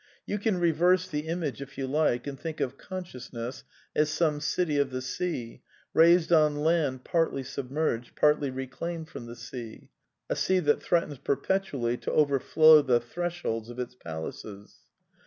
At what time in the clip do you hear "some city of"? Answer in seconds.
4.09-4.89